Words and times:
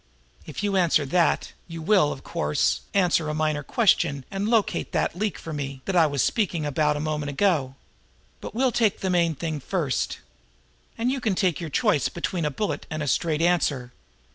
If 0.47 0.63
you 0.63 0.77
answer 0.77 1.05
that, 1.05 1.53
you 1.67 1.79
will, 1.79 2.11
of 2.11 2.23
course, 2.23 2.81
answer 2.91 3.29
a 3.29 3.35
minor 3.35 3.61
question 3.61 4.25
and 4.31 4.49
locate 4.49 4.93
that 4.93 5.15
'leak', 5.15 5.37
for 5.37 5.53
me, 5.53 5.81
that 5.85 5.95
I 5.95 6.07
was 6.07 6.23
speaking 6.23 6.65
about 6.65 6.97
a 6.97 6.99
moment 6.99 7.29
ago. 7.29 7.75
But 8.39 8.55
we'll 8.55 8.71
take 8.71 9.01
the 9.01 9.11
main 9.11 9.35
thing 9.35 9.59
first. 9.59 10.17
And 10.97 11.11
you 11.11 11.21
can 11.21 11.35
take 11.35 11.59
your 11.59 11.69
choice 11.69 12.09
between 12.09 12.45
a 12.45 12.49
bullet 12.49 12.87
and 12.89 13.03
a 13.03 13.07
straight 13.07 13.43
answer. 13.43 13.93